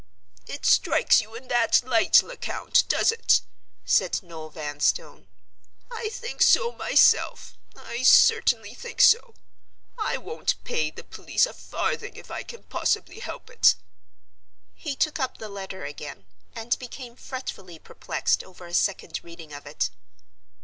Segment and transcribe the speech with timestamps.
[0.47, 3.41] "It strikes you in that light, Lecount—does it?"
[3.85, 5.27] said Noel Vanstone.
[5.91, 9.35] "I think so myself; I certainly think so.
[9.99, 13.75] I won't pay the police a farthing if I can possibly help it."
[14.73, 16.25] He took up the letter again,
[16.55, 19.91] and became fretfully perplexed over a second reading of it.